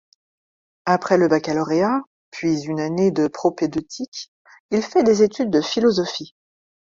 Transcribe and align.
Après 0.87 1.19
le 1.19 1.27
baccalauréat, 1.27 2.01
puis 2.31 2.63
une 2.63 2.79
année 2.79 3.11
de 3.11 3.27
propédeutique, 3.27 4.31
il 4.71 4.81
fait 4.81 5.03
des 5.03 5.21
études 5.21 5.51
de 5.51 5.61
philosophie. 5.61 6.33